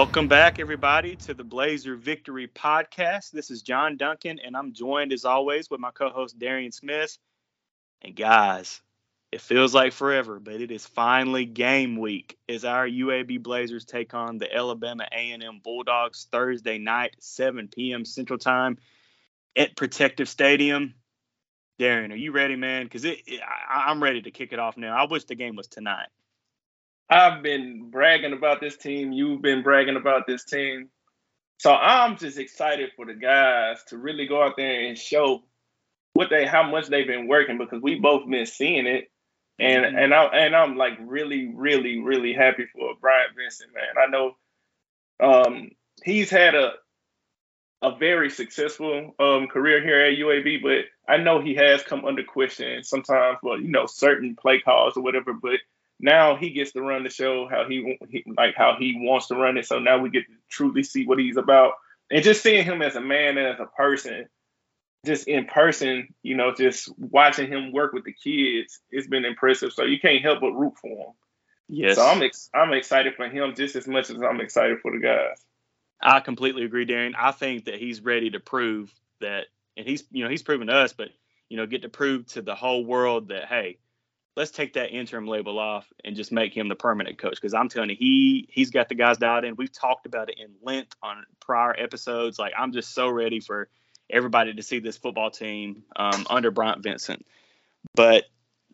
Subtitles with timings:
[0.00, 3.32] Welcome back, everybody, to the Blazer Victory Podcast.
[3.32, 7.18] This is John Duncan, and I'm joined, as always, with my co host, Darian Smith.
[8.00, 8.80] And guys,
[9.30, 14.14] it feels like forever, but it is finally game week as our UAB Blazers take
[14.14, 18.06] on the Alabama A&M Bulldogs Thursday night, 7 p.m.
[18.06, 18.78] Central Time
[19.54, 20.94] at Protective Stadium.
[21.78, 22.84] Darian, are you ready, man?
[22.84, 24.96] Because it, it, I'm ready to kick it off now.
[24.96, 26.08] I wish the game was tonight.
[27.10, 29.12] I've been bragging about this team.
[29.12, 30.88] You've been bragging about this team.
[31.58, 35.42] So I'm just excited for the guys to really go out there and show
[36.14, 39.10] what they how much they've been working because we both been seeing it.
[39.58, 39.98] And mm-hmm.
[39.98, 44.02] and I and I'm like really, really, really happy for Bryant Vincent, man.
[44.02, 44.36] I know
[45.20, 45.70] um,
[46.02, 46.72] he's had a
[47.82, 52.22] a very successful um, career here at UAB, but I know he has come under
[52.22, 55.32] question sometimes for you know certain play calls or whatever.
[55.32, 55.60] But
[56.00, 59.36] now he gets to run the show how he, he like how he wants to
[59.36, 59.66] run it.
[59.66, 61.74] So now we get to truly see what he's about,
[62.10, 64.26] and just seeing him as a man and as a person,
[65.04, 69.72] just in person, you know, just watching him work with the kids, it's been impressive.
[69.72, 71.12] So you can't help but root for him.
[71.68, 71.96] Yes.
[71.96, 74.98] So I'm ex- I'm excited for him just as much as I'm excited for the
[74.98, 75.36] guys.
[76.02, 77.12] I completely agree, Darren.
[77.16, 80.74] I think that he's ready to prove that, and he's you know he's proven to
[80.74, 81.10] us, but
[81.48, 83.78] you know get to prove to the whole world that hey,
[84.36, 87.34] let's take that interim label off and just make him the permanent coach.
[87.34, 89.56] Because I'm telling you, he he's got the guys dialed in.
[89.56, 92.38] We've talked about it in length on prior episodes.
[92.38, 93.68] Like I'm just so ready for
[94.08, 97.24] everybody to see this football team um, under Bryant Vincent.
[97.94, 98.24] But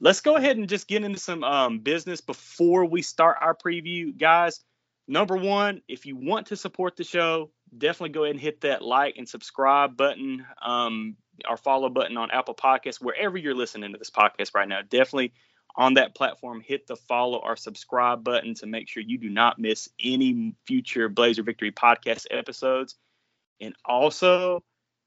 [0.01, 4.17] let's go ahead and just get into some um, business before we start our preview,
[4.17, 4.61] guys.
[5.09, 8.83] Number one, if you want to support the show, definitely go ahead and hit that
[8.83, 10.45] like and subscribe button.
[10.61, 14.81] Um, our follow button on Apple Podcasts, wherever you're listening to this podcast right now.
[14.83, 15.33] Definitely
[15.75, 19.59] on that platform, hit the follow or subscribe button to make sure you do not
[19.59, 22.95] miss any future Blazer Victory podcast episodes.
[23.61, 24.63] And also,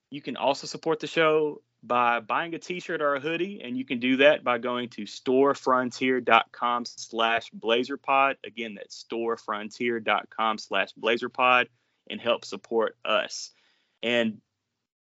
[0.10, 3.86] you can also support the show by buying a t-shirt or a hoodie and you
[3.86, 11.68] can do that by going to storefrontier.com slash blazerpod again that's storefrontier.com slash blazerpod
[12.10, 13.52] and help support us
[14.04, 14.42] and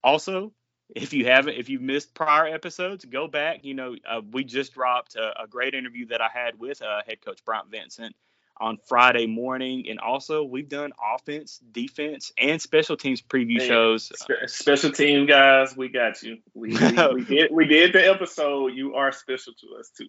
[0.04, 0.52] also
[0.94, 4.74] if you haven't if you've missed prior episodes go back you know uh, we just
[4.74, 8.14] dropped a, a, great interview that i had with uh, head coach bryant vincent
[8.58, 9.84] on friday morning.
[9.90, 14.12] And also we've done offense defense and special teams preview Man, shows.
[14.46, 16.38] special team guys we got you.
[16.54, 16.78] We, we,
[17.14, 18.68] we, did we did the episode.
[18.68, 20.08] You are special to us too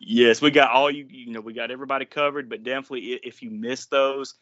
[0.00, 3.50] yes we got all you you know we got everybody covered but definitely if you
[3.50, 4.34] missed those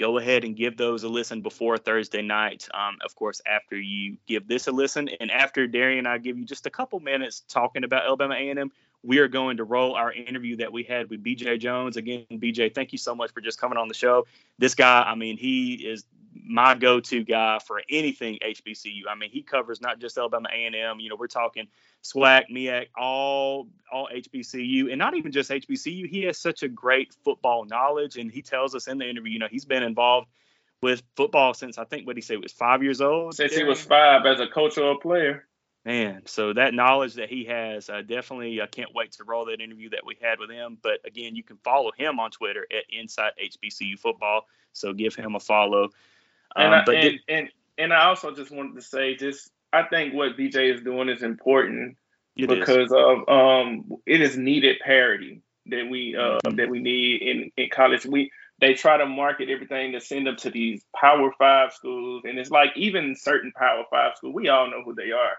[0.00, 2.66] go ahead and give those a listen before Thursday night.
[2.72, 6.38] Um, of course, after you give this a listen, and after Darian and I give
[6.38, 8.72] you just a couple minutes talking about Alabama A&M,
[9.02, 11.98] we are going to roll our interview that we had with BJ Jones.
[11.98, 14.26] Again, BJ, thank you so much for just coming on the show.
[14.58, 19.02] This guy, I mean, he is my go-to guy for anything HBCU.
[19.08, 21.00] I mean, he covers not just Alabama A&M.
[21.00, 21.68] You know, we're talking
[22.02, 26.08] SWAC, MEAC, all all HBCU, and not even just HBCU.
[26.08, 29.38] He has such a great football knowledge, and he tells us in the interview, you
[29.38, 30.28] know, he's been involved
[30.82, 33.34] with football since I think what he said was five years old.
[33.34, 35.46] Since he was five as a coach or a player.
[35.84, 39.62] Man, so that knowledge that he has, uh, definitely, I can't wait to roll that
[39.62, 40.76] interview that we had with him.
[40.82, 44.46] But again, you can follow him on Twitter at Inside HBCU Football.
[44.74, 45.88] So give him a follow.
[46.56, 49.50] Um, and, I, but and, did, and and I also just wanted to say, just
[49.72, 51.96] I think what BJ is doing is important
[52.36, 52.92] because is.
[52.92, 56.56] of um it is needed parity that we uh mm-hmm.
[56.56, 58.06] that we need in in college.
[58.06, 58.30] We
[58.60, 62.50] they try to market everything to send them to these Power Five schools, and it's
[62.50, 65.36] like even certain Power Five schools, we all know who they are.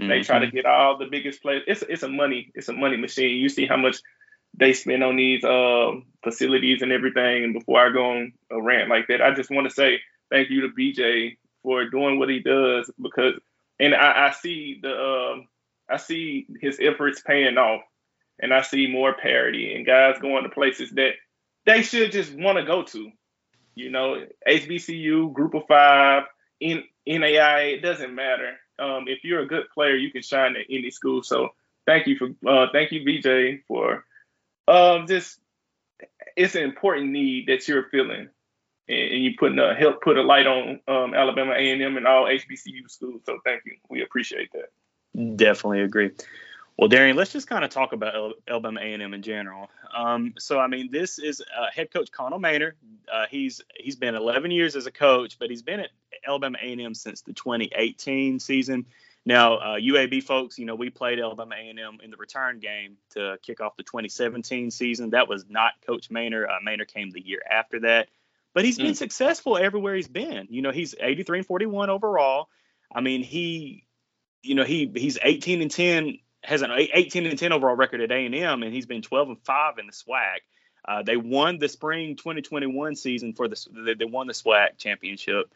[0.00, 0.08] Mm-hmm.
[0.08, 0.56] They try to mm-hmm.
[0.56, 1.64] get all the biggest players.
[1.66, 3.36] It's it's a money it's a money machine.
[3.36, 3.98] You see how much
[4.54, 5.92] they spend on these uh,
[6.22, 7.44] facilities and everything.
[7.44, 10.00] And before I go on a rant like that, I just want to say
[10.32, 13.34] thank you to BJ for doing what he does because,
[13.78, 15.36] and I, I see the, uh,
[15.92, 17.82] I see his efforts paying off,
[18.40, 21.12] and I see more parity and guys going to places that
[21.66, 23.10] they should just want to go to.
[23.74, 26.24] You know, HBCU, Group of Five,
[26.60, 28.56] in NAI, it doesn't matter.
[28.78, 31.22] Um, if you're a good player, you can shine at any school.
[31.22, 31.50] So
[31.86, 34.04] thank you for uh, thank you, BJ, for
[34.68, 35.38] um, just
[36.36, 38.28] it's an important need that you're feeling
[38.88, 42.88] and, you putting a help put a light on um, Alabama A&M and all HBCU
[42.88, 43.22] schools.
[43.24, 43.76] So thank you.
[43.88, 45.36] We appreciate that.
[45.36, 46.10] Definitely agree.
[46.78, 49.68] Well, Darian, let's just kind of talk about Alabama A&M in general.
[49.94, 52.72] Um, so, I mean, this is uh, head coach Connell Maynor.
[53.12, 55.90] Uh, he's he's been 11 years as a coach, but he's been at
[56.26, 58.86] Alabama A&M since the 2018 season.
[59.24, 63.38] Now, uh, UAB folks, you know, we played Alabama A&M in the return game to
[63.42, 65.10] kick off the 2017 season.
[65.10, 66.48] That was not Coach Maynor.
[66.48, 68.08] Uh, Maynor came the year after that.
[68.54, 68.96] But he's been mm.
[68.96, 70.46] successful everywhere he's been.
[70.50, 72.48] You know, he's 83 and 41 overall.
[72.94, 73.86] I mean, he,
[74.42, 78.10] you know, he he's 18 and 10 has an 18 and 10 overall record at
[78.10, 80.38] A&M, and he's been 12 and 5 in the SWAC.
[80.86, 83.56] Uh, they won the spring 2021 season for the
[83.86, 85.52] they, they won the SWAC championship.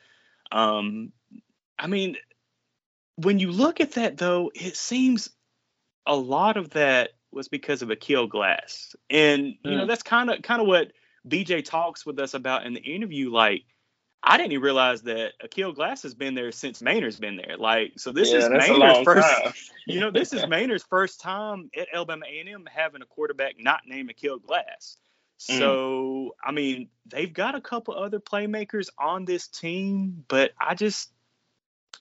[0.52, 1.12] Um,
[1.78, 2.16] I mean,
[3.16, 5.28] when you look at that though, it seems
[6.06, 9.76] a lot of that was because of Aqeel Glass, and you mm.
[9.78, 10.92] know that's kind of kind of what
[11.28, 13.30] BJ talks with us about in the interview.
[13.30, 13.64] Like,
[14.22, 17.56] I didn't even realize that Aqeel Glass has been there since Maynor's been there.
[17.56, 19.70] Like, so this yeah, is Maynor's first.
[19.88, 24.12] You know, this is Maynor's first time at Alabama A&M having a quarterback not named
[24.12, 24.96] Aqeel Glass.
[25.48, 25.58] Mm.
[25.58, 31.10] So, I mean, they've got a couple other playmakers on this team, but I just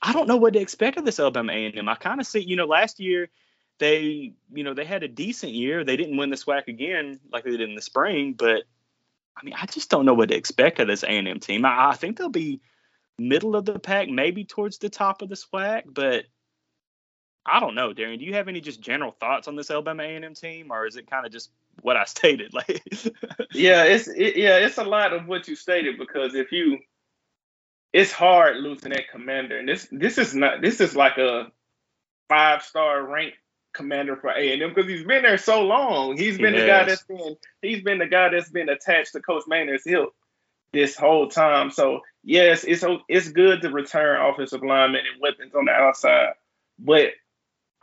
[0.01, 1.88] I don't know what to expect of this Alabama A&M.
[1.88, 3.30] I kind of see, you know, last year
[3.77, 5.83] they, you know, they had a decent year.
[5.83, 8.63] They didn't win the SWAC again like they did in the spring, but
[9.38, 11.66] I mean, I just don't know what to expect of this A&M team.
[11.66, 12.62] I, I think they'll be
[13.18, 16.26] middle of the pack, maybe towards the top of the SWAC, but
[17.46, 18.20] I don't know, Darian.
[18.20, 21.10] Do you have any just general thoughts on this Alabama A&M team, or is it
[21.10, 21.52] kind of just
[21.82, 22.54] what I stated?
[22.54, 22.82] Like,
[23.54, 26.80] yeah, it's it, yeah, it's a lot of what you stated because if you,
[27.94, 31.52] it's hard losing that commander, and this this is not this is like a
[32.30, 33.38] five star ranked
[33.75, 36.18] commander for A and M because he's been there so long.
[36.18, 39.22] He's been he the guy that's been he's been the guy that's been attached to
[39.22, 40.10] Coach Maynor's hip
[40.74, 41.72] this whole time.
[41.72, 46.33] So yes, it's it's good to return offensive linemen and weapons on the outside,
[46.80, 47.12] but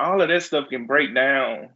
[0.01, 1.71] all of that stuff can break down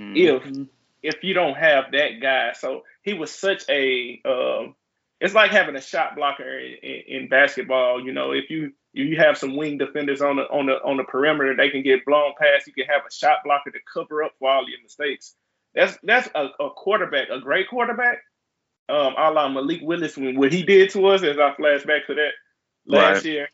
[0.00, 0.16] mm-hmm.
[0.16, 0.68] if
[1.02, 2.52] if you don't have that guy.
[2.52, 4.72] So he was such a uh,
[5.20, 8.04] it's like having a shot blocker in, in, in basketball.
[8.04, 11.04] You know, if you you have some wing defenders on the on the on the
[11.04, 12.66] perimeter, they can get blown past.
[12.66, 15.34] You can have a shot blocker to cover up for all your mistakes.
[15.74, 18.18] That's that's a, a quarterback, a great quarterback.
[18.88, 22.06] Um, a la Malik Willis, when what he did to us, as I flash back
[22.06, 22.32] to that
[22.86, 23.24] last right.
[23.24, 23.48] year,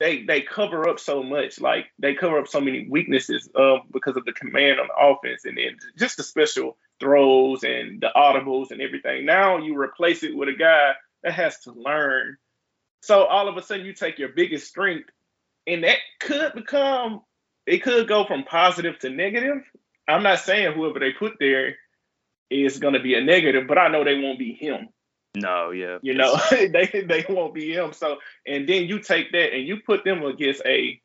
[0.00, 4.16] they they cover up so much, like they cover up so many weaknesses um, because
[4.16, 8.72] of the command on the offense, and then just the special throws and the audibles
[8.72, 9.26] and everything.
[9.26, 12.36] Now you replace it with a guy that has to learn
[13.02, 15.10] so all of a sudden, you take your biggest strength,
[15.66, 17.22] and that could become
[17.66, 19.62] it could go from positive to negative.
[20.08, 21.76] I'm not saying whoever they put there
[22.50, 24.88] is going to be a negative, but I know they won't be him.
[25.34, 27.92] No, yeah, you know they they won't be him.
[27.92, 31.00] So and then you take that and you put them against a.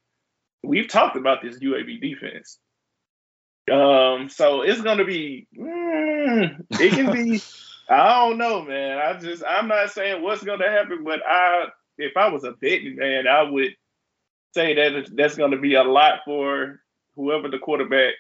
[0.64, 2.60] We've talked about this UAB defense.
[3.72, 5.48] Um, so it's gonna be.
[5.58, 7.42] Mm, it can be.
[7.90, 8.98] I don't know, man.
[8.98, 11.68] I just I'm not saying what's gonna happen, but I
[11.98, 13.76] if I was a betting man, I would
[14.54, 16.80] say that that's going to be a lot for
[17.16, 18.14] whoever the quarterback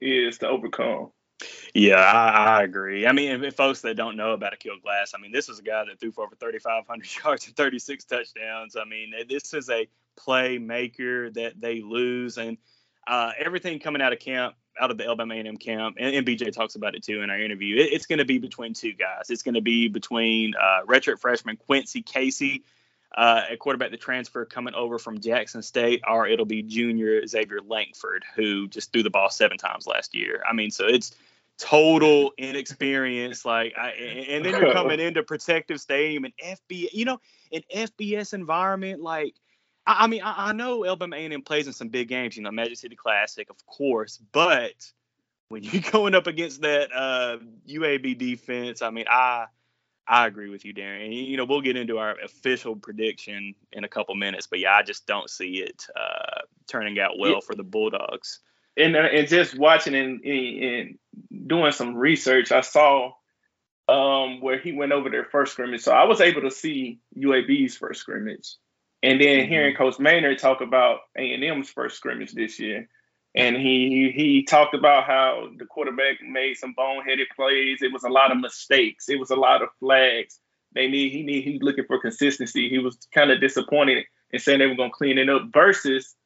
[0.00, 1.10] is to overcome.
[1.74, 3.06] Yeah, I, I agree.
[3.06, 5.62] I mean, if, folks that don't know about Aqeel Glass, I mean, this is a
[5.62, 8.76] guy that threw for over 3,500 yards and 36 touchdowns.
[8.76, 9.86] I mean, this is a
[10.18, 12.56] playmaker that they lose, and
[13.06, 16.52] uh, everything coming out of camp, out of the Alabama A&M camp, and, and, BJ
[16.52, 17.76] talks about it too in our interview.
[17.76, 19.28] It, it's going to be between two guys.
[19.28, 22.64] It's going to be between uh, redshirt freshman Quincy Casey
[23.16, 27.60] uh, a quarterback the transfer coming over from Jackson State, or it'll be junior Xavier
[27.66, 30.42] Langford, who just threw the ball seven times last year.
[30.48, 31.14] I mean, so it's
[31.58, 33.44] total inexperience.
[33.44, 37.18] Like, I, and then you're coming into Protective Stadium and FB, you know,
[37.52, 39.00] an FBS environment.
[39.00, 39.34] Like,
[39.86, 42.50] I, I mean, I, I, know Alabama A&M plays in some big games, you know,
[42.50, 44.92] Magic City Classic, of course, but
[45.48, 49.46] when you're going up against that uh, UAB defense, I mean, I
[50.08, 51.04] I agree with you, Darren.
[51.04, 54.74] And, You know, we'll get into our official prediction in a couple minutes, but yeah,
[54.74, 57.40] I just don't see it uh, turning out well yeah.
[57.44, 58.40] for the Bulldogs.
[58.76, 60.98] And uh, and just watching and, and
[61.46, 63.12] doing some research, I saw
[63.88, 67.76] um, where he went over their first scrimmage, so I was able to see UAB's
[67.76, 68.56] first scrimmage,
[69.02, 69.48] and then mm-hmm.
[69.48, 72.88] hearing Coach Maynard talk about A and M's first scrimmage this year
[73.36, 77.82] and he he talked about how the quarterback made some boneheaded plays.
[77.82, 79.08] It was a lot of mistakes.
[79.08, 80.40] It was a lot of flags.
[80.74, 82.68] They need he need he's looking for consistency.
[82.68, 85.42] He was kind of disappointed in saying they were gonna clean it up.
[85.52, 86.16] Versus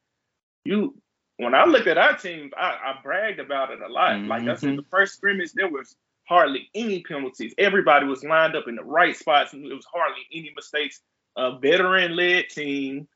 [0.63, 0.95] you,
[1.37, 4.13] when I looked at our team, I, I bragged about it a lot.
[4.13, 4.27] Mm-hmm.
[4.27, 5.95] Like I said, the first scrimmage there was
[6.27, 7.53] hardly any penalties.
[7.57, 11.01] Everybody was lined up in the right spots, and it was hardly any mistakes.
[11.35, 13.07] A veteran-led team,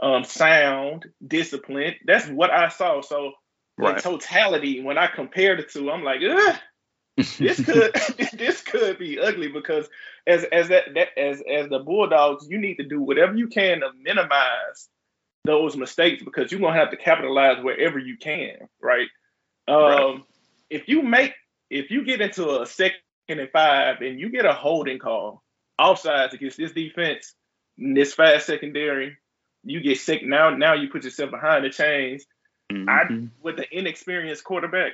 [0.00, 1.96] um, sound, disciplined.
[2.06, 3.00] That's what I saw.
[3.02, 3.32] So
[3.78, 3.96] right.
[3.96, 6.20] in totality, when I compared the two, I'm like,
[7.16, 7.94] this could
[8.32, 9.88] this could be ugly because
[10.26, 13.80] as as that, that as as the Bulldogs, you need to do whatever you can
[13.80, 14.88] to minimize
[15.44, 19.08] those mistakes because you're gonna have to capitalize wherever you can, right?
[19.68, 20.20] Um, right.
[20.70, 21.34] If you make
[21.70, 25.42] if you get into a second and five and you get a holding call
[25.80, 27.34] offsides against this defense,
[27.76, 29.16] this fast secondary.
[29.64, 30.50] You get sick now.
[30.50, 32.24] Now you put yourself behind the chains.
[32.72, 32.88] Mm-hmm.
[32.88, 34.92] I with the inexperienced quarterback,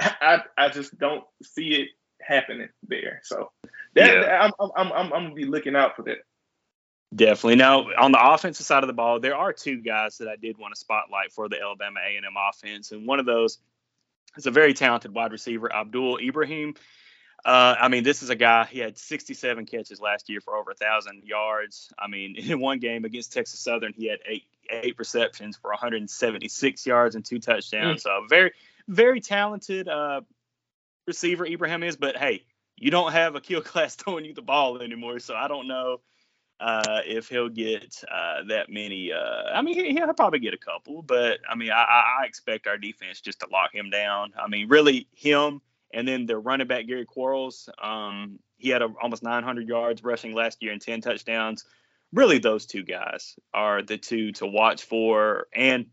[0.00, 1.88] I I just don't see it
[2.20, 3.20] happening there.
[3.24, 3.50] So
[3.94, 4.50] that, yeah.
[4.60, 6.18] I'm, I'm I'm I'm gonna be looking out for that.
[7.14, 7.56] Definitely.
[7.56, 10.58] Now, on the offensive side of the ball, there are two guys that I did
[10.58, 13.58] want to spotlight for the Alabama A&M offense, and one of those
[14.36, 16.74] is a very talented wide receiver, Abdul Ibrahim.
[17.44, 18.64] Uh, I mean, this is a guy.
[18.64, 21.92] He had 67 catches last year for over a thousand yards.
[21.98, 26.86] I mean, in one game against Texas Southern, he had eight eight receptions for 176
[26.86, 28.00] yards and two touchdowns.
[28.00, 28.02] Mm.
[28.02, 28.52] So very
[28.88, 30.22] very talented uh,
[31.06, 31.96] receiver Ibrahim is.
[31.96, 32.44] But hey,
[32.76, 36.00] you don't have a kill Class throwing you the ball anymore, so I don't know
[36.60, 39.12] uh, if he'll get uh, that many.
[39.12, 42.66] Uh, I mean, he, will probably get a couple, but I mean, I, I, expect
[42.66, 44.32] our defense just to lock him down.
[44.38, 45.60] I mean, really him
[45.94, 47.68] and then the running back Gary Quarles.
[47.82, 51.64] Um, he had a, almost 900 yards rushing last year and 10 touchdowns.
[52.12, 55.86] Really, those two guys are the two to watch for, and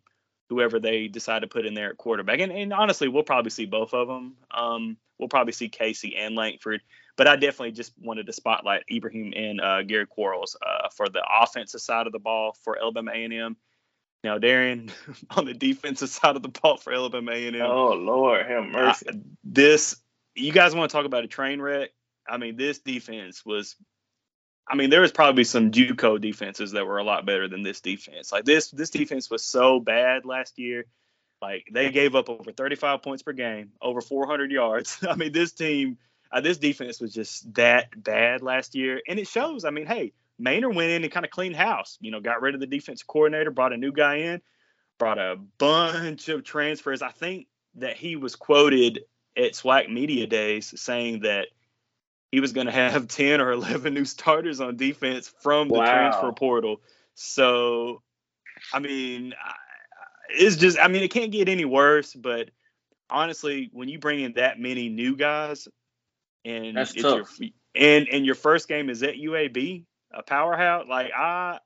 [0.50, 2.40] whoever they decide to put in there at quarterback.
[2.40, 4.36] And, and honestly, we'll probably see both of them.
[4.52, 6.82] Um, we'll probably see Casey and Langford
[7.22, 11.24] but I definitely just wanted to spotlight Ibrahim and uh, Gary Quarles uh, for the
[11.40, 13.56] offensive side of the ball for Alabama A&M.
[14.24, 14.92] Now, Darian,
[15.32, 17.56] on the defensive side of the ball for Alabama A&M.
[17.62, 19.08] Oh Lord, have mercy.
[19.10, 19.14] I,
[19.44, 19.96] this,
[20.36, 21.90] you guys want to talk about a train wreck?
[22.28, 23.76] I mean, this defense was.
[24.70, 27.82] I mean, there was probably some JUCO defenses that were a lot better than this
[27.82, 28.32] defense.
[28.32, 30.86] Like this, this defense was so bad last year.
[31.42, 35.04] Like they gave up over 35 points per game, over 400 yards.
[35.10, 35.98] I mean, this team
[36.32, 39.66] uh, this defense was just that bad last year, and it shows.
[39.66, 41.98] I mean, hey, Maynor went in and kind of cleaned house.
[42.02, 44.42] You know, got rid of the defensive coordinator, brought a new guy in,
[44.98, 47.02] brought a bunch of transfers.
[47.02, 49.02] I think that he was quoted
[49.38, 51.48] at SWAC Media Days saying that
[52.32, 55.86] he was going to have 10 or 11 new starters on defense from the wow.
[55.86, 56.82] transfer portal.
[57.14, 58.02] So,
[58.74, 59.34] I mean,
[60.30, 62.50] it's just, I mean, it can't get any worse, but
[63.10, 65.68] honestly, when you bring in that many new guys,
[66.46, 67.40] and That's it's tough.
[67.40, 70.86] your and and your first game is at UAB, a powerhouse.
[70.88, 71.60] Like I,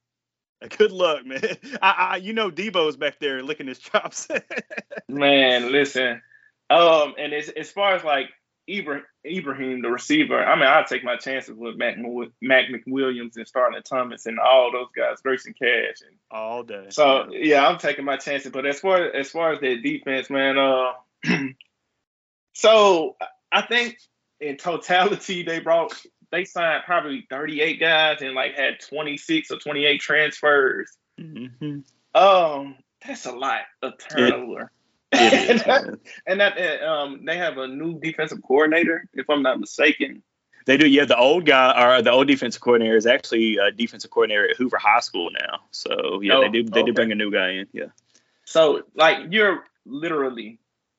[0.78, 1.42] good luck, man.
[1.82, 4.28] I, I you know Debo's back there licking his chops.
[5.08, 6.22] man, listen.
[6.70, 8.30] Um, and as as far as like
[8.70, 11.98] Ibrahim, Ibrahim, the receiver, I mean, I'll take my chances with Mac,
[12.42, 16.88] Mac McWilliams and Starling Thomas and all those guys, Grayson Cash, and all day.
[16.90, 18.52] So yeah, I'm taking my chances.
[18.52, 20.94] But as far as far as their defense, man, uh,
[22.54, 23.16] so
[23.52, 23.98] I think
[24.40, 25.94] in totality, they brought
[26.36, 30.92] they signed probably 38 guys and like had 26 or 28 transfers.
[31.20, 31.80] Mm-hmm.
[32.13, 32.75] Um,
[33.06, 34.72] that's a lot of turnover.
[35.12, 39.44] It, it and, that, and that um, they have a new defensive coordinator, if I'm
[39.44, 40.24] not mistaken.
[40.65, 41.06] They do, yeah.
[41.06, 44.77] The old guy, or the old defensive coordinator, is actually a defensive coordinator at Hoover
[44.77, 45.60] High School now.
[45.72, 46.63] So yeah, oh, they do.
[46.63, 46.88] They okay.
[46.88, 47.68] do bring a new guy in.
[47.72, 47.86] Yeah.
[48.46, 50.58] So like you're literally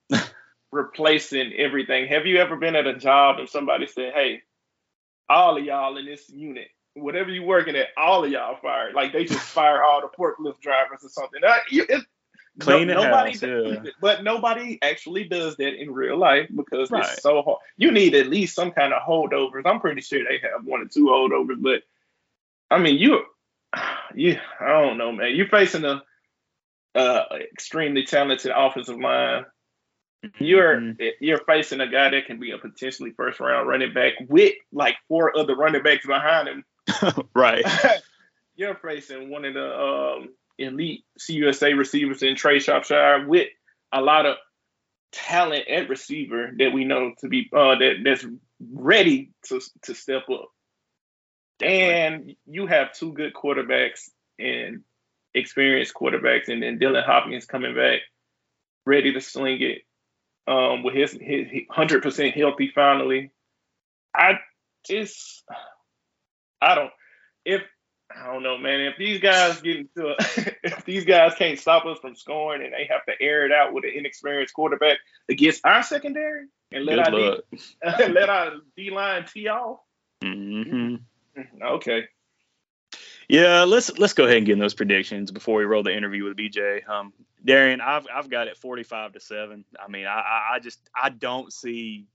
[0.71, 2.07] replacing everything.
[2.07, 4.43] Have you ever been at a job and somebody said, "Hey,
[5.29, 8.95] all of y'all in this unit, whatever you're working at, all of y'all fired.
[8.95, 12.05] Like they just fire all the forklift drivers or something." Uh, it,
[12.59, 13.91] Clean no, nobody, house, yeah.
[14.01, 17.05] but nobody actually does that in real life because right.
[17.05, 17.59] it's so hard.
[17.77, 19.67] You need at least some kind of holdovers.
[19.67, 21.83] I'm pretty sure they have one or two holdovers, but
[22.71, 23.25] I mean, you,
[24.15, 25.37] you, I don't know, man.
[25.37, 26.03] You're facing a
[26.95, 29.45] uh, extremely talented offensive line
[30.39, 31.03] you're mm-hmm.
[31.21, 34.97] you're facing a guy that can be a potentially first round running back with like
[35.09, 36.65] four other running backs behind him.
[37.35, 37.65] right.
[38.57, 43.49] you're facing one of the um, elite CUSA receivers in Trey Shropshire with
[43.93, 44.37] a lot of
[45.13, 48.25] talent at receiver that we know to be uh, that that's
[48.73, 50.49] ready to to step up.
[51.63, 54.83] And you have two good quarterbacks and
[55.35, 58.01] experienced quarterbacks, and then Dylan Hopkins coming back,
[58.85, 59.83] ready to sling it
[60.47, 61.19] um, with his
[61.71, 63.31] hundred percent healthy finally.
[64.15, 64.39] I
[64.87, 65.45] just
[66.61, 66.91] I don't
[67.45, 67.63] if
[68.11, 68.81] I don't know, man.
[68.81, 70.15] If these guys get into a,
[70.63, 73.73] if these guys can't stop us from scoring and they have to air it out
[73.73, 74.99] with an inexperienced quarterback
[75.29, 77.59] against our secondary and let Good our D,
[78.13, 79.81] let our D line tee off.
[80.23, 80.97] Mm-hmm.
[81.63, 82.05] Okay.
[83.29, 86.25] Yeah, let's let's go ahead and get in those predictions before we roll the interview
[86.25, 86.89] with BJ.
[86.89, 87.13] Um,
[87.45, 89.65] Darian, I've I've got it 45 to seven.
[89.85, 92.07] I mean, I I just I don't see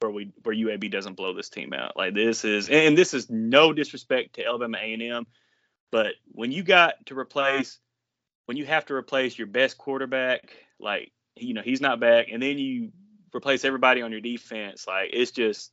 [0.00, 1.96] where we where UAB doesn't blow this team out.
[1.96, 5.26] Like this is and this is no disrespect to Alabama A&M,
[5.90, 7.78] but when you got to replace
[8.46, 10.50] when you have to replace your best quarterback,
[10.80, 12.90] like you know he's not back, and then you
[13.34, 15.72] replace everybody on your defense, like it's just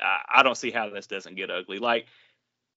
[0.00, 1.78] I, I don't see how this doesn't get ugly.
[1.78, 2.06] Like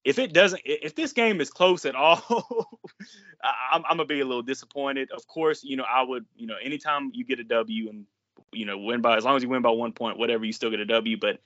[0.03, 2.79] if it doesn't, if this game is close at all,
[3.43, 5.11] I'm, I'm, gonna be a little disappointed.
[5.11, 8.05] Of course, you know I would, you know, anytime you get a W and
[8.51, 10.71] you know win by as long as you win by one point, whatever, you still
[10.71, 11.17] get a W.
[11.19, 11.39] But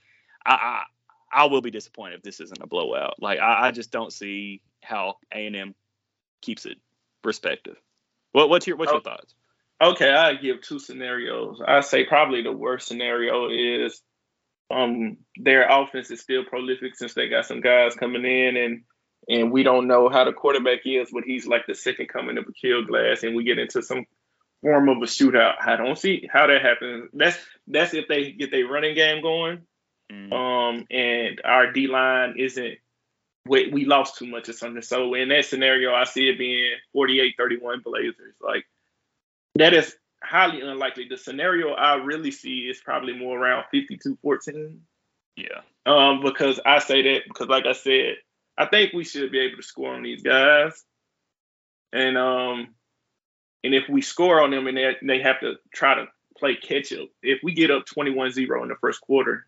[0.46, 0.84] I I,
[1.44, 3.22] I will be disappointed if this isn't a blowout.
[3.22, 5.76] Like I, I just don't see how A and M
[6.42, 6.78] keeps it
[7.24, 7.78] perspective.
[8.34, 9.34] What what's your what's oh, your thoughts?
[9.82, 11.62] Okay, I give two scenarios.
[11.66, 14.02] I say probably the worst scenario is
[14.74, 18.84] um their offense is still prolific since they got some guys coming in and
[19.30, 22.46] and we don't know how the quarterback is, but he's like the second coming of
[22.46, 24.06] Aqeel Glass, and we get into some
[24.62, 25.56] form of a shootout.
[25.66, 27.10] I don't see how that happens.
[27.14, 27.38] That's
[27.68, 29.62] that's if they get their running game going.
[30.12, 30.34] Mm.
[30.34, 32.78] Um, and our D line isn't
[33.46, 34.82] we, we lost too much or something.
[34.82, 38.36] So in that scenario, I see it being 48-31 Blazers.
[38.42, 38.66] Like
[39.56, 41.08] that is highly unlikely.
[41.10, 44.78] The scenario I really see is probably more around 52-14.
[45.36, 45.48] Yeah.
[45.86, 48.16] Um, because I say that because like I said,
[48.58, 50.84] I think we should be able to score on these guys.
[51.92, 52.70] And um
[53.64, 56.92] and if we score on them and they, they have to try to play catch
[56.94, 59.46] up, if we get up 21-0 in the first quarter,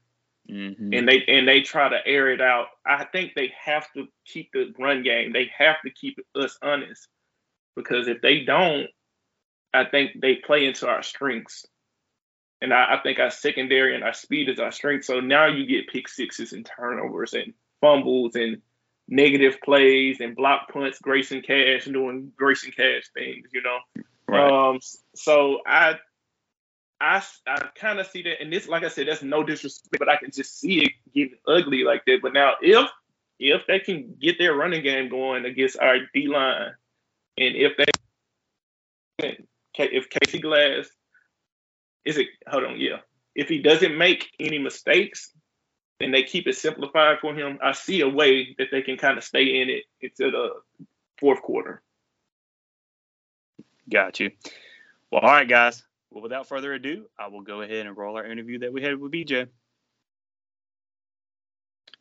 [0.49, 0.93] Mm-hmm.
[0.93, 2.67] And they and they try to air it out.
[2.85, 5.33] I think they have to keep the run game.
[5.33, 7.07] They have to keep us honest
[7.75, 8.87] because if they don't,
[9.75, 11.65] I think they play into our strengths.
[12.61, 15.05] And I, I think our secondary and our speed is our strength.
[15.05, 18.61] So now you get pick sixes and turnovers and fumbles and
[19.07, 23.79] negative plays and block punts, Grayson Cash doing Grayson Cash things, you know.
[24.27, 24.69] Right.
[24.69, 24.79] Um,
[25.13, 25.95] so I
[26.99, 30.09] I, I kind of see that, and this, like I said, that's no disrespect, but
[30.09, 32.19] I can just see it getting ugly like that.
[32.21, 32.89] But now, if
[33.37, 36.71] if they can get their running game going against our D line,
[37.37, 37.73] and if
[39.19, 39.37] they,
[39.77, 40.87] if Casey Glass,
[42.05, 42.27] is it?
[42.47, 42.97] Hold on, yeah.
[43.35, 45.31] If he doesn't make any mistakes,
[45.99, 49.17] and they keep it simplified for him, I see a way that they can kind
[49.17, 50.49] of stay in it into the
[51.17, 51.81] fourth quarter.
[53.89, 54.31] Got you.
[55.11, 55.83] Well, all right, guys.
[56.09, 58.97] Well, without further ado, I will go ahead and roll our interview that we had
[58.97, 59.47] with BJ.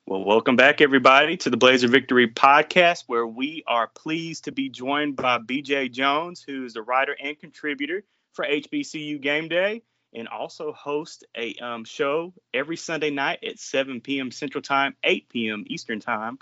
[0.07, 4.69] Well, welcome back, everybody, to the Blazer Victory podcast, where we are pleased to be
[4.69, 9.81] joined by BJ Jones, who is a writer and contributor for HBCU Game Day
[10.12, 14.31] and also host a um, show every Sunday night at 7 p.m.
[14.31, 15.64] Central Time, 8 p.m.
[15.69, 16.38] Eastern Time,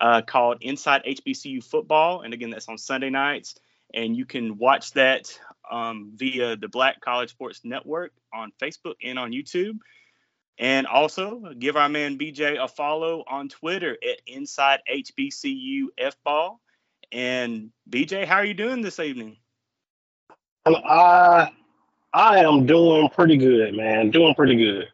[0.00, 2.22] uh, called Inside HBCU Football.
[2.22, 3.56] And again, that's on Sunday nights.
[3.92, 5.38] And you can watch that
[5.70, 9.80] um, via the Black College Sports Network on Facebook and on YouTube.
[10.58, 15.86] And also give our man BJ a follow on Twitter at Inside HBCU
[16.24, 16.60] Ball.
[17.10, 19.38] And BJ, how are you doing this evening?
[20.66, 21.50] I
[22.12, 24.10] I am doing pretty good, man.
[24.10, 24.88] Doing pretty good.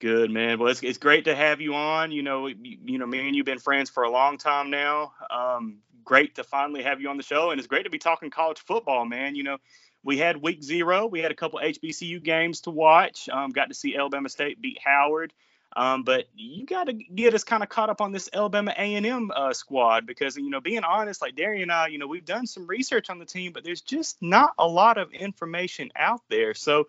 [0.00, 0.58] Good man.
[0.58, 2.12] Well, it's, it's great to have you on.
[2.12, 5.12] You know, you, you know, me and you've been friends for a long time now.
[5.28, 8.30] Um, great to finally have you on the show, and it's great to be talking
[8.30, 9.34] college football, man.
[9.34, 9.58] You know,
[10.04, 11.06] we had week zero.
[11.06, 13.28] We had a couple HBCU games to watch.
[13.28, 15.32] Um, got to see Alabama State beat Howard.
[15.76, 19.30] Um, but you got to get us kind of caught up on this Alabama A&M
[19.34, 22.46] uh, squad because you know, being honest, like Darian and I, you know, we've done
[22.46, 26.54] some research on the team, but there's just not a lot of information out there.
[26.54, 26.88] So,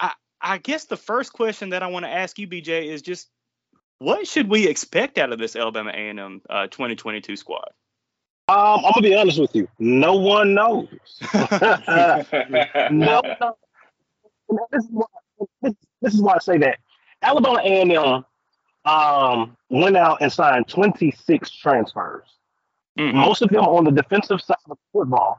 [0.00, 3.28] I I guess the first question that I want to ask you, BJ, is just
[3.98, 7.70] what should we expect out of this Alabama A&M uh, 2022 squad?
[8.48, 9.68] Um, I'm gonna be honest with you.
[9.78, 10.88] No one knows.
[11.34, 12.22] no,
[12.90, 13.56] no.
[14.72, 15.06] This is, why,
[15.60, 16.78] this, this is why I say that.
[17.20, 18.24] Alabama A&M
[18.86, 22.24] um, went out and signed 26 transfers.
[22.98, 23.18] Mm-hmm.
[23.18, 25.38] Most of them on the defensive side of football,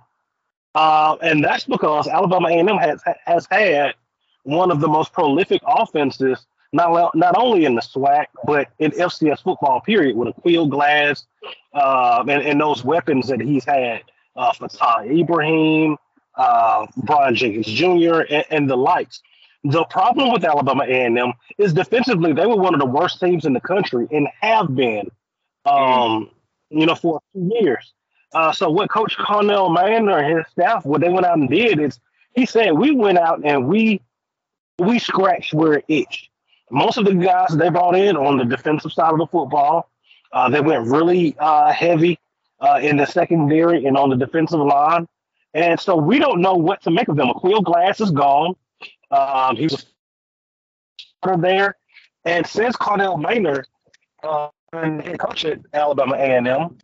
[0.75, 3.95] uh, and that's because Alabama A&M has has had
[4.43, 9.41] one of the most prolific offenses not not only in the SWAC but in FCS
[9.41, 9.81] football.
[9.81, 11.25] Period, with Aqeel Glass
[11.73, 14.03] uh, and, and those weapons that he's had,
[14.35, 15.97] uh, Fatah Ibrahim,
[16.35, 19.21] uh, Brian Jenkins Jr., and, and, the likes.
[19.63, 23.53] The problem with Alabama A&M is defensively they were one of the worst teams in
[23.53, 25.09] the country and have been,
[25.65, 26.29] um,
[26.69, 27.93] you know, for a few years.
[28.33, 31.79] Uh, so what Coach Cornell Maynor and his staff, what they went out and did
[31.79, 31.99] is
[32.35, 34.01] he said we went out and we
[34.77, 36.29] we scratched where it itched
[36.71, 39.89] most of the guys they brought in on the defensive side of the football,
[40.33, 42.19] uh, they went really uh, heavy
[42.59, 45.07] uh, in the secondary and on the defensive line.
[45.53, 47.29] And so we don't know what to make of them.
[47.29, 48.55] Aqeel Glass is gone.
[49.11, 49.85] Um, he was
[51.39, 51.75] there.
[52.25, 53.67] And since Cornell Maynard,
[54.23, 56.77] uh, and head coach at Alabama A&M,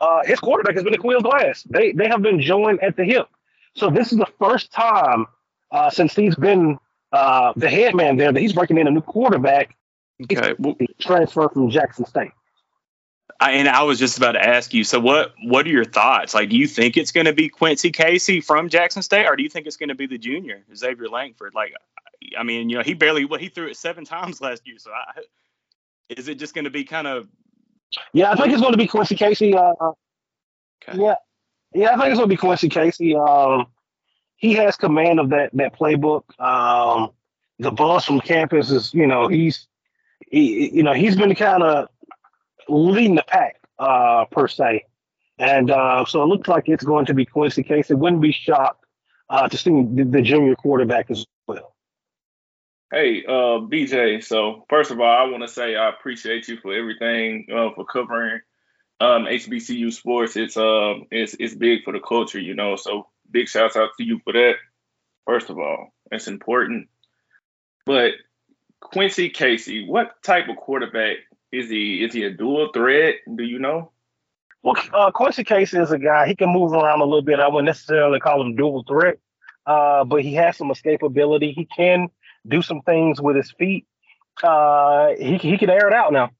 [0.00, 1.62] uh, his quarterback has been Aqeel Glass.
[1.64, 3.28] They they have been joined at the hip.
[3.74, 5.26] So this is the first time
[5.70, 6.78] uh, since he's been
[7.12, 9.76] uh, the head man there that he's breaking in a new quarterback
[10.22, 10.54] Okay.
[10.58, 12.32] Well, transfer from Jackson State.
[13.38, 14.84] I, and I was just about to ask you.
[14.84, 16.34] So, what what are your thoughts?
[16.34, 19.42] Like, do you think it's going to be Quincy Casey from Jackson State, or do
[19.42, 21.54] you think it's going to be the junior Xavier Langford?
[21.54, 21.72] Like,
[22.36, 24.78] I mean, you know, he barely what well, he threw it seven times last year.
[24.78, 25.22] So, I,
[26.10, 27.28] is it just going to be kind of?
[28.12, 29.54] Yeah, I think it's going to be Quincy Casey.
[29.54, 31.00] Uh, okay.
[31.00, 31.14] Yeah,
[31.72, 33.16] yeah, I think it's going to be Quincy Casey.
[33.16, 33.68] Um,
[34.40, 36.24] he has command of that that playbook.
[36.40, 37.10] Um,
[37.58, 39.68] the boss from campus is, you know, he's,
[40.30, 41.88] he, you know, he's been kind of
[42.68, 44.86] leading the pack uh, per se,
[45.38, 47.94] and uh, so it looks like it's going to be Quincy Casey.
[47.94, 48.84] Wouldn't be shocked
[49.28, 51.74] uh, to see the, the, junior quarterback as well.
[52.90, 54.24] Hey, uh, BJ.
[54.24, 58.40] So first of all, I want to say I appreciate you for everything for covering
[59.00, 60.34] um, HBCU sports.
[60.36, 62.76] It's um, it's it's big for the culture, you know.
[62.76, 64.54] So big shouts out to you for that.
[65.26, 66.88] First of all, it's important.
[67.86, 68.12] But
[68.80, 71.16] Quincy Casey, what type of quarterback
[71.52, 72.04] is he?
[72.04, 73.16] Is he a dual threat?
[73.34, 73.92] Do you know?
[74.62, 76.26] Well, uh, Quincy Casey is a guy.
[76.26, 77.40] He can move around a little bit.
[77.40, 79.18] I wouldn't necessarily call him dual threat,
[79.66, 81.54] uh, but he has some escapability.
[81.54, 82.08] He can
[82.46, 83.86] do some things with his feet.
[84.42, 86.30] Uh, he he can air it out now.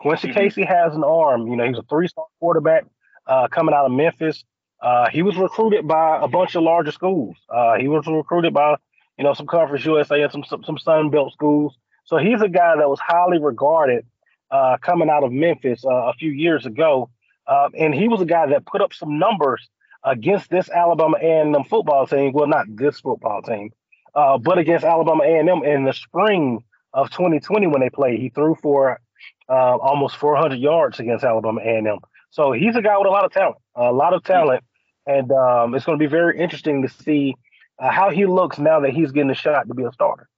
[0.00, 0.38] Quincy mm-hmm.
[0.38, 1.46] Casey has an arm.
[1.46, 2.84] You know, he's a three-star quarterback
[3.26, 4.44] uh, coming out of Memphis.
[4.82, 7.36] Uh, he was recruited by a bunch of larger schools.
[7.48, 8.74] Uh, he was recruited by,
[9.16, 11.76] you know, some Conference USA and some, some some Sun Belt schools.
[12.04, 14.04] So he's a guy that was highly regarded
[14.50, 17.10] uh, coming out of Memphis uh, a few years ago,
[17.46, 19.68] uh, and he was a guy that put up some numbers
[20.04, 22.32] against this Alabama A&M football team.
[22.32, 23.70] Well, not this football team,
[24.14, 28.18] but against Alabama A&M in the spring of 2020 when they played.
[28.18, 29.00] He threw for
[29.48, 31.98] almost 400 yards against Alabama A&M.
[32.30, 34.64] So he's a guy with a lot of talent, a lot of talent
[35.06, 37.34] and um, it's going to be very interesting to see
[37.78, 40.28] uh, how he looks now that he's getting a shot to be a starter.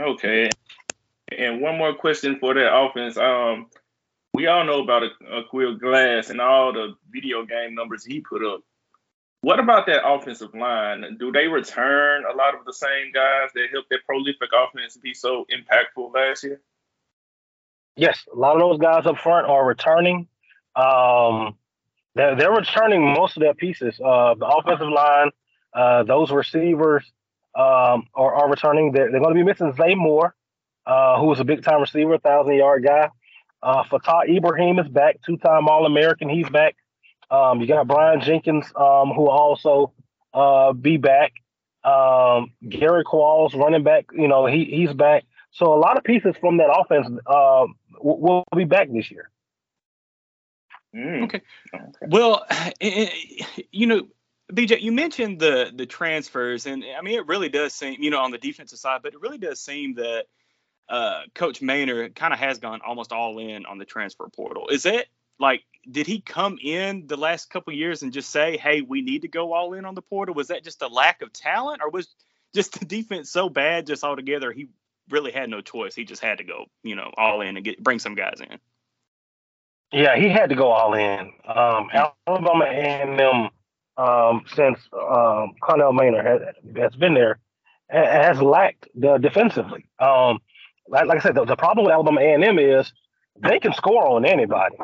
[0.00, 0.50] Okay,
[1.36, 3.16] and one more question for that offense.
[3.16, 3.66] Um,
[4.32, 8.62] we all know about Aqeel Glass and all the video game numbers he put up.
[9.42, 11.16] What about that offensive line?
[11.18, 15.14] Do they return a lot of the same guys that helped that prolific offense be
[15.14, 16.60] so impactful last year?
[17.96, 20.28] Yes, a lot of those guys up front are returning.
[20.76, 21.56] Um,
[22.20, 23.98] they're, they're returning most of their pieces.
[23.98, 25.30] Uh, the offensive line,
[25.72, 27.02] uh, those receivers
[27.54, 28.92] um, are, are returning.
[28.92, 30.34] They're, they're going to be missing Zay Moore,
[30.86, 33.08] uh, who was a big time receiver, thousand yard guy.
[33.62, 36.28] Uh, Fatah Ibrahim is back, two time All American.
[36.28, 36.76] He's back.
[37.30, 39.92] Um, you got Brian Jenkins, um, who will also
[40.34, 41.32] uh, be back.
[41.84, 45.24] Um, Gary Quarles, running back, you know, he he's back.
[45.52, 47.66] So a lot of pieces from that offense uh,
[47.98, 49.30] will be back this year.
[50.94, 51.24] Mm.
[51.24, 51.40] Okay.
[51.74, 52.06] okay.
[52.08, 52.46] Well,
[52.80, 54.08] you know,
[54.52, 58.20] BJ, you mentioned the the transfers, and I mean, it really does seem, you know,
[58.20, 60.24] on the defensive side, but it really does seem that
[60.88, 64.68] uh, Coach Maynor kind of has gone almost all in on the transfer portal.
[64.68, 68.82] Is it like, did he come in the last couple years and just say, "Hey,
[68.82, 70.34] we need to go all in on the portal"?
[70.34, 72.08] Was that just a lack of talent, or was
[72.54, 74.68] just the defense so bad just altogether he
[75.08, 75.94] really had no choice?
[75.94, 78.58] He just had to go, you know, all in and get bring some guys in.
[79.92, 81.32] Yeah, he had to go all in.
[81.46, 81.88] Um,
[82.26, 83.48] Alabama A&M
[83.96, 86.40] um, since um, Connell Maynor has,
[86.76, 87.38] has been there
[87.90, 89.86] has lacked the defensively.
[89.98, 90.38] Um,
[90.88, 92.92] like, like, I said, the, the, problem with Alabama A&M is
[93.40, 94.76] they can score on anybody.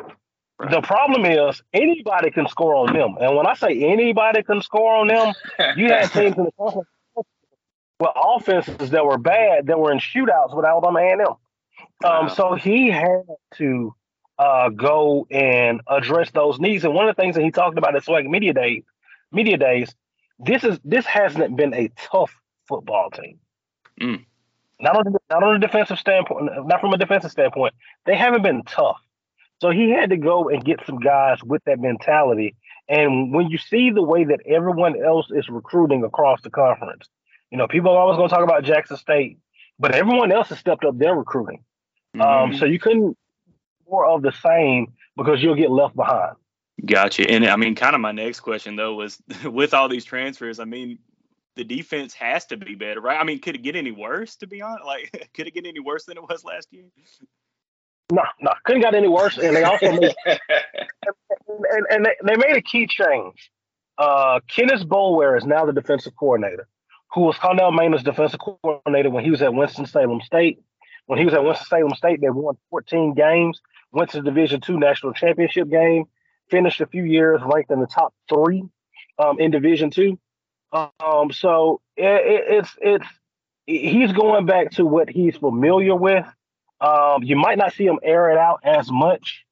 [0.59, 0.71] Right.
[0.71, 4.95] The problem is anybody can score on them, and when I say anybody can score
[4.95, 5.33] on them,
[5.75, 6.87] you had teams in the conference
[7.99, 11.21] with offenses that were bad that were in shootouts with Alabama A&M.
[11.21, 11.37] Um,
[12.01, 12.27] wow.
[12.27, 13.23] So he had
[13.55, 13.93] to
[14.39, 16.83] uh, go and address those needs.
[16.83, 18.83] And one of the things that he talked about at SWAC Media Day,
[19.31, 19.93] Media Days,
[20.39, 22.31] this is this hasn't been a tough
[22.67, 23.39] football team.
[24.01, 24.25] Mm.
[24.79, 27.73] Not on the, not on a defensive standpoint, not from a defensive standpoint,
[28.05, 29.01] they haven't been tough.
[29.59, 32.55] So he had to go and get some guys with that mentality.
[32.87, 37.07] And when you see the way that everyone else is recruiting across the conference,
[37.49, 39.39] you know, people are always going to talk about Jackson State,
[39.79, 41.63] but everyone else has stepped up their recruiting.
[42.13, 42.51] Um, mm-hmm.
[42.51, 43.17] Um, so you couldn't
[43.89, 46.35] more of the same because you'll get left behind.
[46.85, 47.29] Gotcha.
[47.29, 50.65] And I mean, kind of my next question though was with all these transfers, I
[50.65, 50.99] mean,
[51.55, 53.19] the defense has to be better, right?
[53.19, 54.35] I mean, could it get any worse?
[54.37, 56.85] To be honest, like, could it get any worse than it was last year?
[58.11, 59.37] No, no, couldn't get any worse.
[59.37, 63.51] And they also made, and, and they, they made a key change.
[63.97, 66.67] Uh, Kenneth Boulware is now the defensive coordinator,
[67.13, 70.61] who was Connell Maynor's defensive coordinator when he was at Winston Salem State.
[71.07, 73.59] When he was at Winston Salem State, they won 14 games
[73.91, 76.05] went to the Division two national championship game,
[76.49, 78.63] finished a few years ranked in the top three
[79.19, 80.19] um, in Division two.
[80.71, 83.07] Um, so it, it, it's it's
[83.65, 86.25] he's going back to what he's familiar with.
[86.79, 89.45] Um, you might not see him air it out as much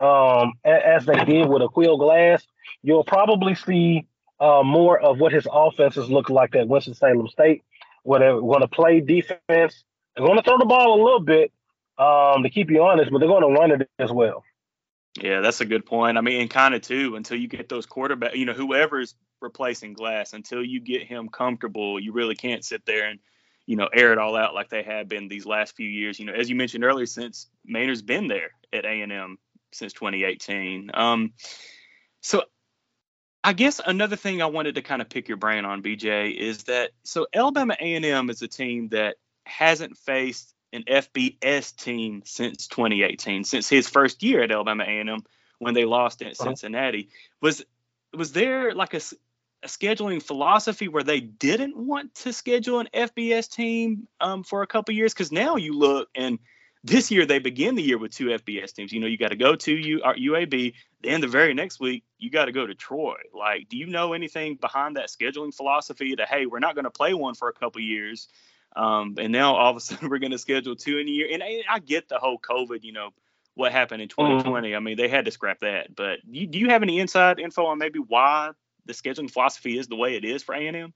[0.00, 2.46] um, as they did with Aqeel Glass.
[2.82, 4.06] You'll probably see
[4.38, 7.62] uh, more of what his offenses look like at Winston-Salem State,
[8.04, 9.84] where they're going to play defense.
[10.14, 11.52] They're going to throw the ball a little bit
[12.00, 14.42] um, to keep you honest, but they're going to run it as well.
[15.20, 16.16] Yeah, that's a good point.
[16.16, 19.92] I mean, and kind of too, until you get those quarterback, you know, whoever's replacing
[19.92, 23.18] Glass, until you get him comfortable, you really can't sit there and,
[23.66, 26.18] you know, air it all out like they have been these last few years.
[26.18, 29.38] You know, as you mentioned earlier, since Maynard's been there at A and M
[29.72, 30.90] since 2018.
[30.94, 31.32] Um,
[32.22, 32.44] so
[33.42, 36.64] I guess another thing I wanted to kind of pick your brain on, BJ, is
[36.64, 43.44] that so Alabama A&M is a team that hasn't faced an FBS team since 2018,
[43.44, 45.22] since his first year at Alabama A&M
[45.58, 46.44] when they lost at uh-huh.
[46.44, 47.08] Cincinnati.
[47.40, 47.64] Was
[48.12, 49.00] was there like a,
[49.62, 54.66] a, scheduling philosophy where they didn't want to schedule an FBS team um, for a
[54.66, 55.14] couple years?
[55.14, 56.40] Because now you look and
[56.82, 58.92] this year they begin the year with two FBS teams.
[58.92, 62.04] You know, you got to go to U, UAB, uh, then the very next week
[62.18, 63.16] you got to go to Troy.
[63.34, 66.90] Like, do you know anything behind that scheduling philosophy that hey, we're not going to
[66.90, 68.28] play one for a couple years,
[68.76, 71.28] um, and now all of a sudden we're going to schedule two in a year?
[71.32, 73.10] And I, I, get the whole COVID, you know,
[73.54, 74.68] what happened in 2020.
[74.68, 74.76] Mm-hmm.
[74.76, 75.94] I mean, they had to scrap that.
[75.94, 78.50] But you, do you have any inside info on maybe why
[78.86, 80.92] the scheduling philosophy is the way it is for A&M?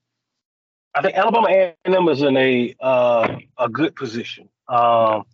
[0.95, 4.49] I think Alabama A&M is in a uh, a good position.
[4.69, 5.25] Um,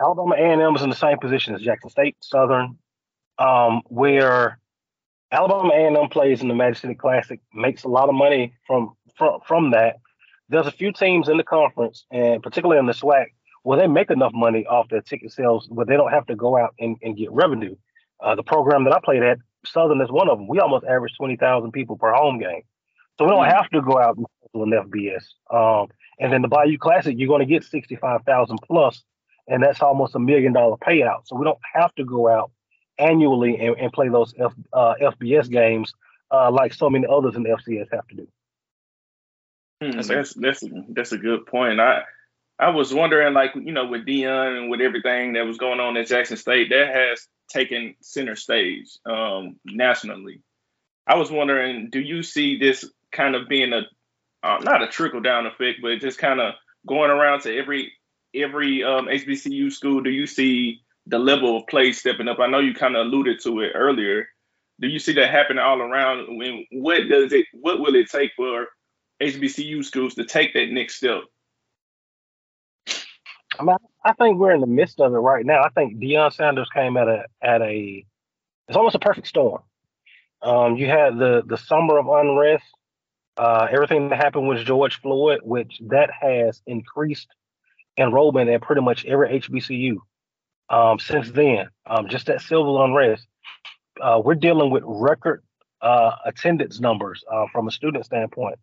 [0.00, 2.78] Alabama A&M is in the same position as Jackson State, Southern,
[3.38, 4.58] um, where
[5.32, 9.40] Alabama A&M plays in the Magic City Classic, makes a lot of money from from
[9.46, 9.96] from that.
[10.50, 13.26] There's a few teams in the conference, and particularly in the SWAC,
[13.62, 16.58] where they make enough money off their ticket sales where they don't have to go
[16.58, 17.76] out and, and get revenue.
[18.20, 20.48] Uh, the program that I played at, Southern is one of them.
[20.48, 22.62] We almost average 20,000 people per home game.
[23.18, 23.56] So we don't mm-hmm.
[23.56, 25.24] have to go out and do an FBS.
[25.54, 29.02] Um, and then the Bayou Classic, you're going to get 65,000 plus
[29.50, 31.26] and that's almost a million dollar payout.
[31.26, 32.50] So we don't have to go out
[32.98, 35.92] annually and, and play those F, uh, FBS games
[36.30, 38.28] uh, like so many others in the FCS have to do.
[39.80, 41.80] Hmm, that's that's that's a good point.
[41.80, 42.02] I
[42.58, 45.96] I was wondering, like you know, with Deion and with everything that was going on
[45.96, 50.42] at Jackson State, that has taken center stage um, nationally.
[51.06, 53.82] I was wondering, do you see this kind of being a
[54.42, 56.54] uh, not a trickle down effect, but just kind of
[56.86, 57.92] going around to every
[58.34, 62.38] every um, HBCU school do you see the level of play stepping up?
[62.38, 64.28] I know you kind of alluded to it earlier.
[64.80, 66.36] Do you see that happening all around?
[66.36, 67.46] When what does it?
[67.54, 68.66] What will it take for
[69.20, 71.22] HBCU schools to take that next step?
[73.58, 75.62] I, mean, I think we're in the midst of it right now.
[75.62, 78.04] I think Deion Sanders came at a at a
[78.68, 79.62] it's almost a perfect storm.
[80.42, 82.64] Um, you had the the summer of unrest,
[83.36, 87.28] uh, everything that happened with George Floyd, which that has increased
[87.98, 89.96] enrollment at pretty much every HBCU
[90.70, 91.68] um, since then.
[91.86, 93.26] Um, just that civil unrest.
[94.00, 95.42] Uh, we're dealing with record
[95.82, 98.58] uh, attendance numbers uh, from a student standpoint.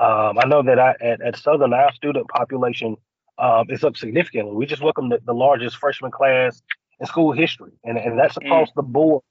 [0.00, 2.96] Um, I know that I, at, at Southern, our student population
[3.38, 4.54] um, is up significantly.
[4.54, 6.62] We just welcomed the, the, largest freshman class
[6.98, 8.46] in school history, and, and that's mm.
[8.46, 8.76] across mm.
[8.76, 9.22] the board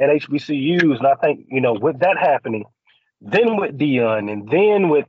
[0.00, 0.98] at HBCUs.
[0.98, 2.64] And I think, you know, with that happening,
[3.20, 5.06] then with Deion, and then with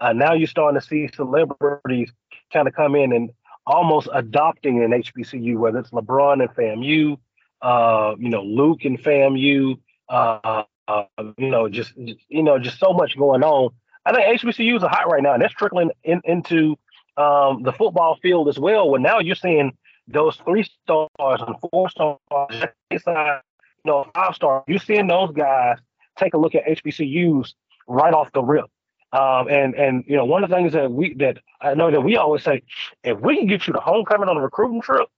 [0.00, 2.12] uh, now you're starting to see celebrities
[2.52, 3.30] kind of come in and
[3.66, 7.16] almost adopting an HBCU, whether it's LeBron and FAMU,
[7.62, 11.04] uh, you know, Luke and FAMU, uh, uh,
[11.38, 13.70] you know, just, just, you know, just so much going on.
[14.06, 16.76] I think HBCUs are hot right now, and that's trickling in, into
[17.16, 18.88] um, the football field as well.
[18.88, 22.18] Where now you're seeing those three stars and four stars,
[22.90, 22.98] you
[23.84, 24.62] know, five stars.
[24.68, 25.78] You're seeing those guys
[26.16, 27.54] take a look at HBCUs
[27.88, 28.66] right off the rip.
[29.12, 32.00] Um, and and you know, one of the things that we that I know that
[32.00, 32.62] we always say,
[33.02, 35.08] if we can get you to homecoming on a recruiting trip,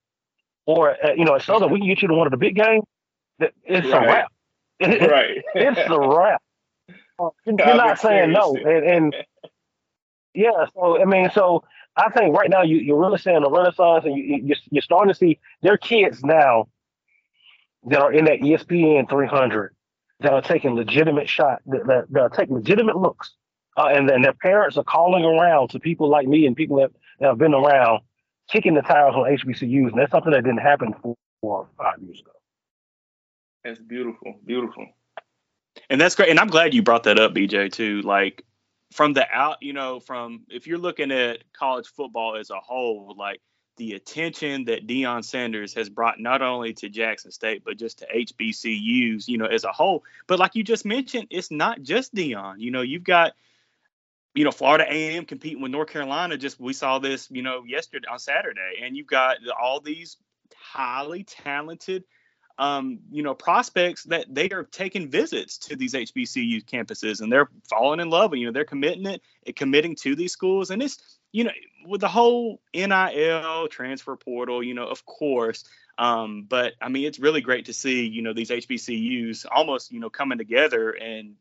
[0.65, 2.55] or uh, you know, at Southern, we can get you to one of the big
[2.55, 2.83] games.
[3.63, 4.03] It's right.
[4.03, 4.31] a wrap.
[4.81, 5.43] right.
[5.55, 6.41] it's a wrap.
[7.45, 9.15] You're not saying no, and, and
[10.33, 10.65] yeah.
[10.73, 11.63] So I mean, so
[11.95, 15.11] I think right now you, you're really seeing a renaissance, and you, you're, you're starting
[15.11, 16.67] to see their kids now
[17.85, 19.75] that are in that ESPN 300
[20.19, 23.31] that are taking legitimate shot that, that, that are taking legitimate looks
[23.79, 26.91] uh, and then their parents are calling around to people like me and people that,
[27.19, 28.01] that have been around,
[28.49, 32.19] kicking the tires on HBCUs, and that's something that didn't happen four or five years
[32.19, 32.31] ago.
[33.63, 34.85] That's beautiful, beautiful.
[35.89, 36.29] And that's great.
[36.29, 38.01] And I'm glad you brought that up, BJ, too.
[38.01, 38.43] Like
[38.91, 43.15] from the out, you know, from if you're looking at college football as a whole,
[43.17, 43.41] like
[43.77, 48.07] the attention that Deion Sanders has brought not only to Jackson State but just to
[48.07, 50.03] HBCUs, you know, as a whole.
[50.27, 52.55] But like you just mentioned, it's not just Deion.
[52.59, 53.33] You know, you've got
[54.35, 56.37] you know, Florida A&M competing with North Carolina.
[56.37, 60.17] Just we saw this, you know, yesterday on Saturday, and you've got all these
[60.55, 62.03] highly talented,
[62.59, 67.49] um, you know, prospects that they are taking visits to these HBCU campuses, and they're
[67.69, 68.35] falling in love.
[68.35, 71.51] You know, they're committing it, committing to these schools, and it's you know,
[71.85, 75.63] with the whole NIL transfer portal, you know, of course.
[75.97, 79.99] Um, but I mean, it's really great to see, you know, these HBCUs almost, you
[79.99, 81.35] know, coming together and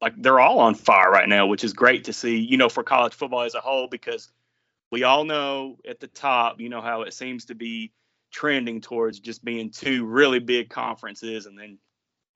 [0.00, 2.82] like they're all on fire right now, which is great to see, you know, for
[2.82, 4.30] college football as a whole, because
[4.90, 7.92] we all know at the top, you know, how it seems to be
[8.30, 11.78] trending towards just being two really big conferences and then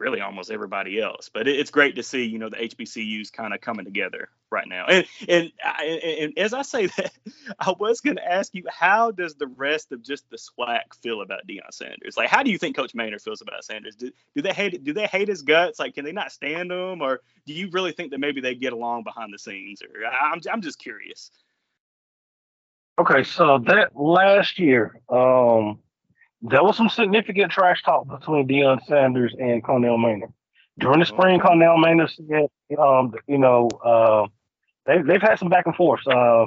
[0.02, 1.30] really almost everybody else.
[1.32, 4.66] But it, it's great to see, you know, the HBCUs kind of coming together right
[4.68, 4.86] now.
[4.86, 7.12] And, and and and as I say that,
[7.58, 11.22] I was going to ask you, how does the rest of just the SWAC feel
[11.22, 12.16] about Deion Sanders?
[12.16, 13.94] Like, how do you think Coach Maynor feels about Sanders?
[13.94, 15.78] Do, do they hate do they hate his guts?
[15.78, 18.72] Like, can they not stand him, or do you really think that maybe they get
[18.72, 19.82] along behind the scenes?
[19.82, 21.30] Or I'm I'm just curious.
[23.02, 25.80] Okay, so that last year, um,
[26.40, 30.32] there was some significant trash talk between Deion Sanders and Connell Maynor.
[30.78, 31.48] During the spring, mm-hmm.
[31.48, 34.28] Connell Maynor said, um, you know, uh,
[34.86, 36.06] they, they've had some back and forth.
[36.06, 36.46] Uh,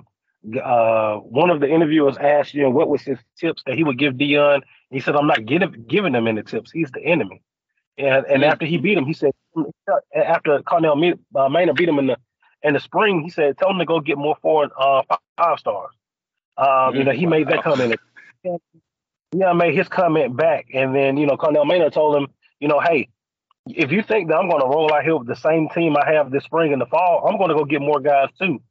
[0.63, 3.99] uh, one of the interviewers asked, you know, what was his tips that he would
[3.99, 4.61] give Deion.
[4.91, 6.71] He said, I'm not getting, giving him any tips.
[6.71, 7.41] He's the enemy.
[7.97, 8.43] And, and mm-hmm.
[8.45, 9.31] after he beat him, he said,
[10.15, 12.17] after Connell uh, Maynor beat him in the
[12.63, 15.01] in the spring, he said, tell him to go get more four uh,
[15.37, 15.91] five stars.
[16.57, 16.95] Um.
[16.95, 17.99] You know, he made that comment.
[18.43, 22.27] Yeah, I made his comment back, and then you know Connell Maynor told him,
[22.59, 23.09] you know, hey,
[23.67, 26.13] if you think that I'm going to roll out here with the same team I
[26.13, 28.61] have this spring and the fall, I'm going to go get more guys too.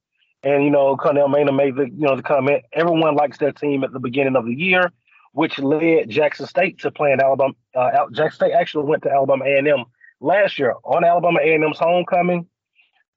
[0.43, 2.65] And you know, Connell Maynor made the you know the comment.
[2.73, 4.93] Everyone likes their team at the beginning of the year,
[5.33, 7.55] which led Jackson State to playing Alabama.
[7.75, 9.85] Uh, Jackson State actually went to Alabama A&M
[10.21, 12.47] last year on Alabama A&M's homecoming,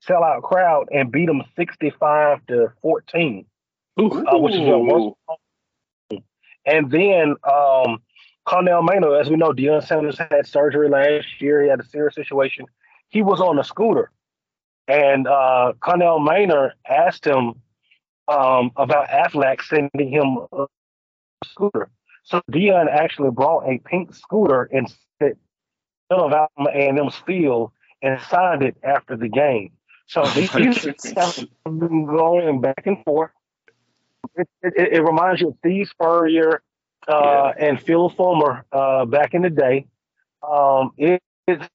[0.06, 3.44] sellout crowd, and beat them 65 to 14,
[3.98, 5.16] uh, which is their worst
[6.68, 8.02] and then um,
[8.44, 11.62] Connell Maynor, as we know, Deion Sanders had surgery last year.
[11.62, 12.66] He had a serious situation.
[13.08, 14.10] He was on a scooter.
[14.86, 17.54] And uh, Connell Maynor asked him
[18.28, 20.66] um, about Aflac sending him a
[21.44, 21.90] scooter.
[22.24, 25.38] So Deion actually brought a pink scooter and set
[26.10, 29.72] of Alabama A&M's field and signed it after the game.
[30.06, 30.50] So these
[31.16, 33.30] have been going back and forth
[34.36, 36.62] it, it, it, reminds you of Steve Spurrier
[37.08, 37.66] uh, yeah.
[37.68, 39.86] and Phil Fulmer uh, back in the day.
[40.48, 41.66] Um, it, it's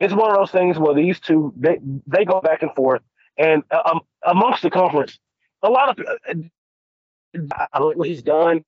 [0.00, 3.02] it's one of those things where these two they they go back and forth,
[3.38, 5.18] and uh, um, amongst the conference,
[5.62, 6.06] a lot of
[7.72, 8.64] I like what he's done.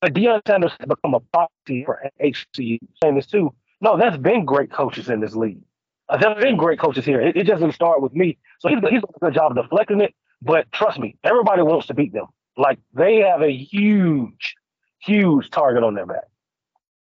[0.00, 2.78] But Deion Sanders has become a proxy for HC.
[3.02, 3.52] Saying this too.
[3.80, 5.60] No, there's been great coaches in this league.
[6.08, 7.20] Uh, there's been great coaches here.
[7.20, 8.38] It, it doesn't start with me.
[8.60, 10.14] So he's, he's doing a good job of deflecting it.
[10.42, 12.26] But trust me, everybody wants to beat them.
[12.56, 14.54] Like they have a huge,
[15.00, 16.24] huge target on their back.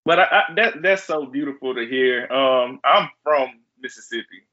[0.06, 2.32] But I, I, that that's so beautiful to hear.
[2.32, 4.48] Um, I'm from Mississippi.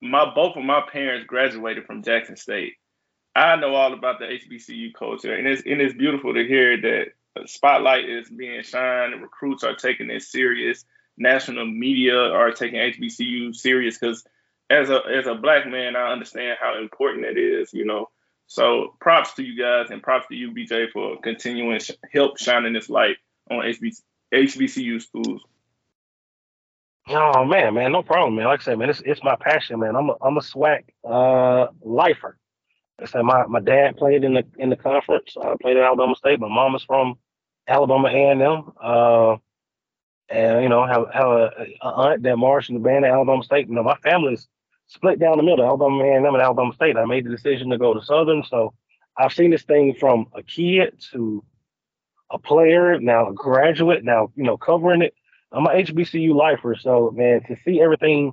[0.00, 2.74] My both of my parents graduated from Jackson State.
[3.34, 7.48] I know all about the HBCU culture, and it's and it's beautiful to hear that
[7.48, 9.20] spotlight is being shined.
[9.22, 10.84] Recruits are taking it serious.
[11.16, 14.24] National media are taking HBCU serious because
[14.72, 17.72] as a as a black man, I understand how important it is.
[17.72, 18.08] You know,
[18.46, 22.72] so props to you guys and props to you, BJ, for continuing sh- help shining
[22.72, 23.16] this light
[23.50, 25.42] on HBC- HBCU schools.
[27.08, 28.46] Oh man, man, no problem, man.
[28.46, 29.96] Like I said, man, it's it's my passion, man.
[29.96, 32.38] I'm a I'm a SWAC uh lifer.
[33.00, 35.34] I said my, my dad played in the in the conference.
[35.40, 36.38] I played at Alabama State.
[36.38, 37.18] My mom is from
[37.66, 38.72] Alabama A and M.
[38.80, 39.36] Uh,
[40.28, 43.42] and you know have have a, a aunt that marched in the band at Alabama
[43.42, 43.68] State.
[43.68, 44.46] You know, my family's
[44.92, 46.96] split down the middle, Alabama A&M and Alabama State.
[46.96, 48.74] I made the decision to go to Southern, so
[49.16, 51.44] I've seen this thing from a kid to
[52.30, 55.14] a player, now a graduate, now you know covering it.
[55.52, 58.32] I'm an HBCU lifer, so man, to see everything,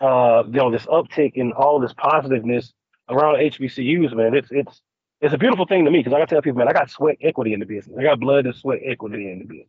[0.00, 2.72] uh, you know, this uptick in all this positiveness
[3.10, 4.80] around HBCUs, man, it's it's
[5.20, 7.16] it's a beautiful thing to me because I gotta tell people, man, I got sweat
[7.22, 7.96] equity in the business.
[7.98, 9.68] I got blood and sweat equity in the business.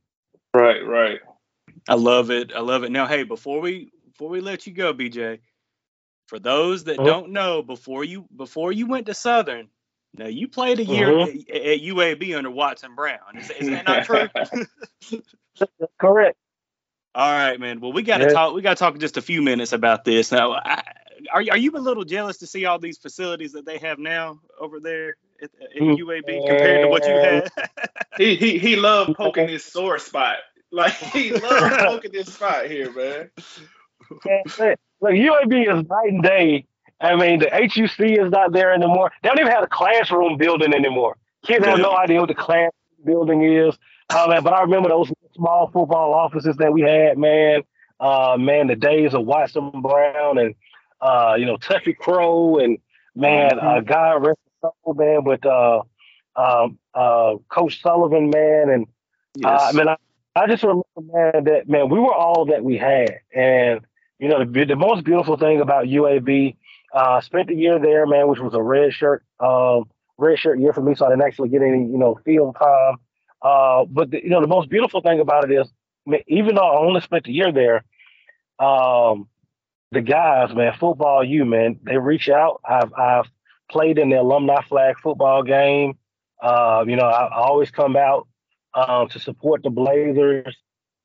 [0.54, 1.20] Right, right.
[1.90, 2.52] I love it.
[2.56, 2.92] I love it.
[2.92, 5.40] Now, hey, before we before we let you go, BJ,
[6.28, 7.08] for those that uh-huh.
[7.08, 9.70] don't know, before you before you went to Southern,
[10.14, 11.32] now you played a year uh-huh.
[11.50, 13.20] at, at, UAB under Watson Brown.
[13.38, 14.28] Is, is that not true?
[16.00, 16.38] Correct.
[17.14, 17.80] All right, man.
[17.80, 18.32] Well, we got to yeah.
[18.32, 18.54] talk.
[18.54, 20.32] We got to talk just a few minutes about this.
[20.32, 20.84] Now, I,
[21.34, 24.42] are are you a little jealous to see all these facilities that they have now
[24.60, 26.48] over there at, at UAB mm.
[26.48, 27.50] compared to what you had?
[28.18, 30.38] he he he loved poking his sore spot.
[30.72, 33.32] Like he loved poking this spot here, man.
[35.02, 36.66] Look, UAB is night and day
[37.02, 39.12] I mean, the HUC is not there anymore.
[39.22, 41.18] They don't even have a classroom building anymore.
[41.46, 42.72] Kids have no idea what the class
[43.04, 43.78] building is.
[44.10, 47.62] Uh, man, but I remember those small football offices that we had, man.
[48.00, 50.56] Uh, man, the days of Watson Brown and
[51.02, 52.78] uh, you know Tuffy Crow and
[53.16, 53.68] man, mm-hmm.
[53.68, 55.24] uh, God rest his soul, man.
[55.24, 55.82] But uh,
[56.36, 58.84] um, uh, Coach Sullivan, man, and
[59.44, 59.62] uh, yes.
[59.62, 59.96] uh, I mean, I,
[60.36, 63.82] I just remember, man, that man, we were all that we had, and
[64.20, 66.56] you know, the, the most beautiful thing about UAB,
[66.94, 69.86] uh, spent the year there, man, which was a red shirt, um,
[70.18, 72.96] red shirt year for me, so I didn't actually get any, you know, field time.
[73.42, 75.72] Uh, but the, you know, the most beautiful thing about it is,
[76.28, 77.84] even though I only spent a year there,
[78.60, 79.28] um,
[79.92, 82.62] the guys, man, football, you man, they reach out.
[82.68, 83.26] I've I've
[83.70, 85.98] played in the alumni flag football game.
[86.42, 88.28] Uh, you know, I, I always come out
[88.74, 90.56] um, to support the Blazers.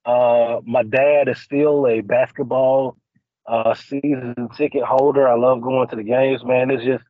[0.05, 2.97] Uh, my dad is still a basketball
[3.51, 5.29] uh, season ticket holder.
[5.29, 6.71] I love going to the games, man.
[6.71, 7.05] It's just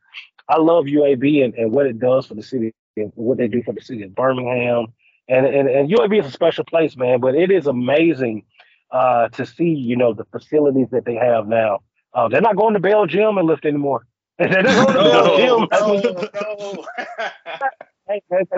[0.48, 3.62] I love UAB and, and what it does for the city and what they do
[3.62, 4.86] for the city of Birmingham.
[5.28, 7.20] And, and and UAB is a special place, man.
[7.20, 8.44] But it is amazing
[8.90, 11.80] uh, to see, you know, the facilities that they have now.
[12.14, 14.06] Uh, they're not going to Bell Gym and lift anymore.
[14.38, 15.68] they're not going to Bell Gym.
[15.72, 16.84] No, no.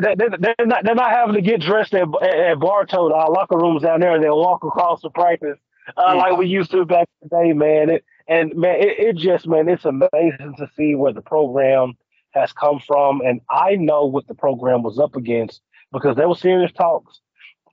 [0.01, 3.83] They're, they're, not, they're not having to get dressed at, at Bartow, our locker rooms
[3.83, 5.59] down there, and they'll walk across the practice
[5.97, 7.91] uh, like we used to back in the day, man.
[7.91, 11.95] It, and man, it, it just, man, it's amazing to see where the program
[12.31, 13.21] has come from.
[13.21, 15.61] And I know what the program was up against
[15.93, 17.21] because there were serious talks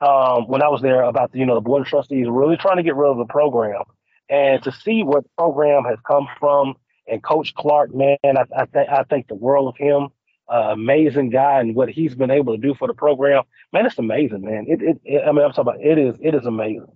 [0.02, 2.78] um, when I was there about the, you know, the board of trustees really trying
[2.78, 3.84] to get rid of the program.
[4.30, 6.76] And to see where the program has come from
[7.08, 10.10] and Coach Clark, man, I, I, th- I think the world of him.
[10.52, 13.44] Uh, amazing guy and what he's been able to do for the program.
[13.72, 14.66] Man, it's amazing, man.
[14.68, 16.88] It, it, it, I mean, I'm talking about it is it is amazing.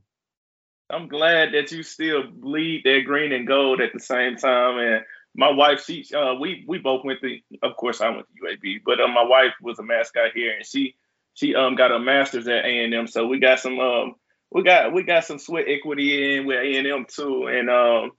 [0.94, 4.78] I'm glad that you still bleed that green and gold at the same time.
[4.78, 5.04] And
[5.36, 8.82] my wife, she, uh, we we both went to, of course, I went to UAB,
[8.86, 10.96] but uh, my wife was a mascot here, and she
[11.34, 14.16] she um got a master's at A and M, so we got some um
[14.52, 18.12] we got we got some sweat equity in with A and M too, and um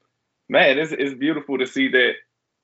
[0.48, 2.14] man, it's it's beautiful to see that.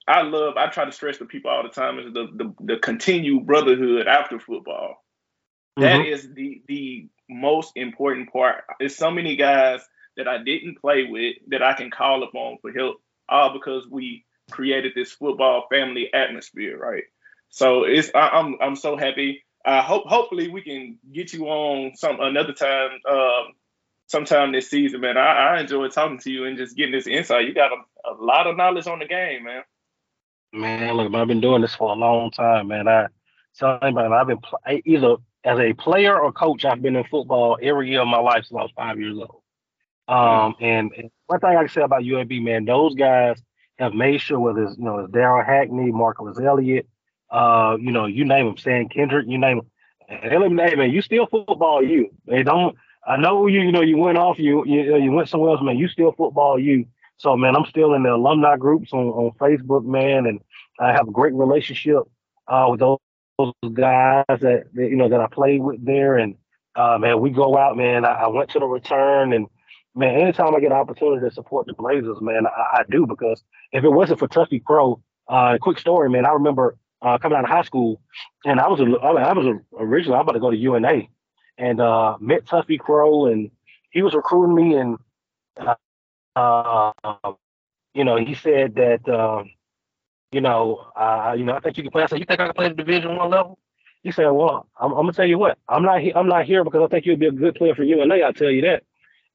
[0.08, 0.56] I love.
[0.56, 4.08] I try to stress to people all the time is the the, the continued brotherhood
[4.08, 5.04] after football.
[5.78, 5.82] Mm-hmm.
[5.82, 8.64] That is the the most important part.
[8.80, 9.82] There's so many guys
[10.16, 14.24] that I didn't play with that I can call upon for help, all because we
[14.50, 17.04] created this football family atmosphere, right?
[17.50, 21.94] So it's I, I'm I'm so happy I hope hopefully we can get you on
[21.94, 23.52] some another time, um,
[24.06, 25.18] sometime this season, man.
[25.18, 27.46] I, I enjoy talking to you and just getting this insight.
[27.46, 29.62] You got a, a lot of knowledge on the game, man.
[30.52, 32.88] Man, look, I've been doing this for a long time, man.
[32.88, 33.08] I
[33.56, 36.64] tell anybody, I've been pl- either as a player or coach.
[36.64, 39.39] I've been in football every year of my life since I was five years old.
[40.10, 43.40] Um, and, and one thing I can say about UAB, man, those guys
[43.78, 46.86] have made sure whether it's you know it's Darrell Hackney, Marcus Elliott,
[47.30, 49.70] uh, you know, you name them, Stan Kendrick, you name them.
[50.08, 52.10] And let me, hey, man, you still football you.
[52.26, 52.76] They don't.
[53.06, 53.60] I know you.
[53.60, 54.38] You know, you went off.
[54.38, 55.78] You you you went somewhere else, man.
[55.78, 56.86] You still football you.
[57.20, 60.40] So, man, I'm still in the alumni groups on, on Facebook, man, and
[60.78, 61.98] I have a great relationship
[62.48, 62.98] uh, with those,
[63.38, 66.16] those guys that, that, you know that I played with there.
[66.16, 66.36] And
[66.74, 68.06] uh, man, we go out, man.
[68.06, 69.48] I, I, went to the return, and
[69.94, 73.42] man, anytime I get an opportunity to support the Blazers, man, I, I do because
[73.72, 76.26] if it wasn't for Tuffy Crow, uh, quick story, man.
[76.26, 78.00] I remember uh, coming out of high school,
[78.44, 81.02] and I was a, I was a, originally I'm about to go to UNA,
[81.58, 83.50] and uh, met Tuffy Crow, and
[83.90, 84.98] he was recruiting me, and
[85.58, 87.32] uh, uh,
[87.94, 89.44] you know he said that uh,
[90.32, 90.86] you know
[91.36, 92.02] you know I think you can play.
[92.02, 93.58] I said you think I can play the Division One level?
[94.02, 96.64] He said, well, I'm, I'm, gonna tell you what, I'm not he- I'm not here
[96.64, 98.16] because I think you'd be a good player for UNA.
[98.16, 98.84] I'll tell you that,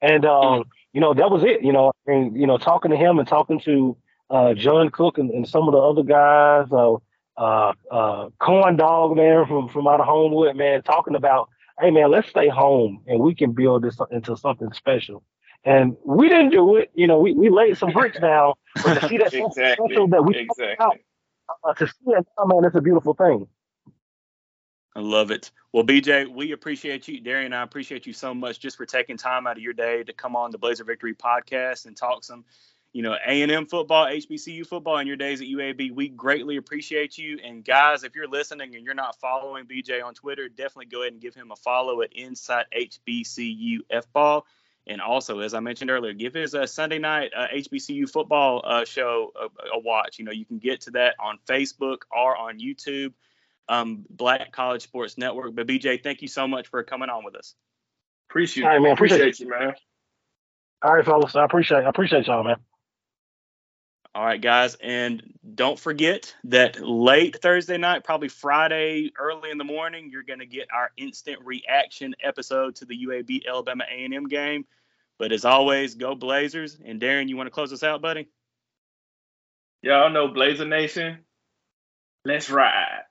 [0.05, 1.63] and um, you know that was it.
[1.63, 3.97] You know, and you know talking to him and talking to
[4.29, 6.71] uh, John Cook and, and some of the other guys.
[6.71, 6.97] Uh,
[7.37, 11.49] uh, uh, corn dog man from from out of Homewood, man, talking about,
[11.81, 15.21] hey man, let's stay home and we can build this into something special.
[15.65, 17.19] And we didn't do it, you know.
[17.19, 19.87] We, we laid some bricks down, but to see that exactly.
[19.87, 20.75] special that we exactly.
[20.79, 20.97] out,
[21.63, 23.47] uh, to see it, oh man, it's a beautiful thing.
[24.95, 25.51] I love it.
[25.73, 27.19] Well, BJ, we appreciate you.
[27.19, 30.13] Darian I appreciate you so much just for taking time out of your day to
[30.13, 32.45] come on the Blazer Victory podcast and talk some
[32.95, 35.93] you know, A&M football, HBCU football in your days at UAB.
[35.93, 37.37] We greatly appreciate you.
[37.43, 41.11] And guys, if you're listening and you're not following BJ on Twitter, definitely go ahead
[41.11, 44.45] and give him a follow at Inside HBCU F-Ball.
[44.87, 48.85] And also, as I mentioned earlier, give his uh, Sunday night uh, HBCU football uh,
[48.85, 50.17] show a, a, watch.
[50.17, 53.11] You know, you can get to that on Facebook or on YouTube,
[53.67, 55.55] um, Black College Sports Network.
[55.55, 57.55] But BJ, thank you so much for coming on with us.
[58.29, 58.91] Appreciate, All right, man.
[58.93, 59.73] Appreciate, appreciate you, man.
[60.81, 61.35] All right, fellas.
[61.35, 62.57] I appreciate I appreciate y'all, man.
[64.13, 65.21] All right, guys, and
[65.55, 70.45] don't forget that late Thursday night, probably Friday early in the morning, you're going to
[70.45, 74.65] get our instant reaction episode to the UAB Alabama A&M game.
[75.19, 76.77] But as always, go Blazers.
[76.83, 78.29] And Darren, you want to close us out, buddy?
[79.81, 81.19] Y'all know Blazer Nation.
[82.23, 83.03] Let's ride.